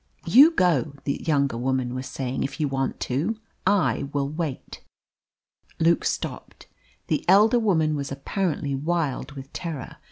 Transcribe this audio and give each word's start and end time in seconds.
"You 0.25 0.49
go," 0.49 0.93
the 1.03 1.21
younger 1.23 1.59
woman 1.59 1.93
was 1.93 2.07
saying, 2.07 2.41
"if 2.41 2.59
you 2.59 2.67
want 2.67 2.99
to. 3.01 3.37
I 3.67 4.09
will 4.11 4.27
wait." 4.27 4.81
Luke 5.79 6.05
stopped. 6.05 6.67
The 7.05 7.23
elder 7.29 7.59
woman 7.59 7.95
was 7.95 8.11
apparently 8.11 8.73
wild 8.73 9.33
with 9.33 9.53
terror. 9.53 9.97